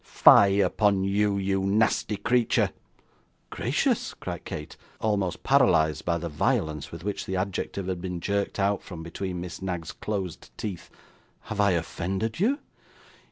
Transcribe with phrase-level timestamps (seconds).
[0.03, 2.71] Fie upon you, you nasty creature!'
[3.51, 8.57] 'Gracious!' cried Kate, almost paralysed by the violence with which the adjective had been jerked
[8.57, 10.89] out from between Miss Knag's closed teeth;
[11.41, 12.57] 'have I offended you?